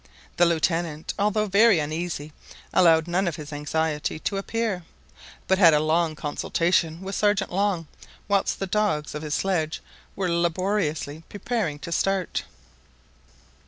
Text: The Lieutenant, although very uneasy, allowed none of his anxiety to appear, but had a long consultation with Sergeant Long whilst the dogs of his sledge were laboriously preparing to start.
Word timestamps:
The 0.37 0.47
Lieutenant, 0.47 1.13
although 1.19 1.45
very 1.45 1.77
uneasy, 1.77 2.33
allowed 2.73 3.07
none 3.07 3.27
of 3.27 3.35
his 3.35 3.53
anxiety 3.53 4.17
to 4.21 4.37
appear, 4.37 4.83
but 5.47 5.59
had 5.59 5.75
a 5.75 5.79
long 5.79 6.15
consultation 6.15 7.01
with 7.03 7.13
Sergeant 7.13 7.51
Long 7.53 7.85
whilst 8.27 8.57
the 8.57 8.65
dogs 8.65 9.13
of 9.13 9.21
his 9.21 9.35
sledge 9.35 9.79
were 10.15 10.27
laboriously 10.27 11.23
preparing 11.29 11.77
to 11.77 11.91
start. 11.91 12.45